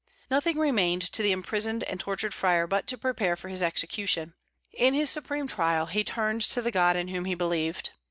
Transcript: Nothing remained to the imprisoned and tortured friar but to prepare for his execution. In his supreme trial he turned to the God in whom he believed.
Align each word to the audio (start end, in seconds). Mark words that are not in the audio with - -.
Nothing 0.31 0.57
remained 0.57 1.03
to 1.13 1.21
the 1.21 1.31
imprisoned 1.31 1.83
and 1.83 1.99
tortured 1.99 2.33
friar 2.33 2.65
but 2.65 2.87
to 2.87 2.97
prepare 2.97 3.35
for 3.35 3.49
his 3.49 3.61
execution. 3.61 4.33
In 4.73 4.95
his 4.95 5.11
supreme 5.11 5.45
trial 5.47 5.85
he 5.85 6.03
turned 6.03 6.41
to 6.41 6.61
the 6.63 6.71
God 6.71 6.95
in 6.95 7.09
whom 7.09 7.25
he 7.25 7.35
believed. 7.35 7.91